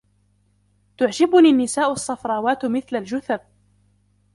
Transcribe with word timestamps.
تعجبني 0.97 1.49
النساء 1.49 1.91
الصفروات 1.91 2.65
مثل 2.65 2.95
الجثث. 2.97 3.41